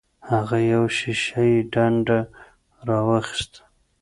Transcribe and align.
هغه 0.29 0.57
یوه 0.71 0.89
شیشه 0.97 1.41
یي 1.49 1.57
ډنډه 1.73 2.19
راواخیسته. 2.87 3.61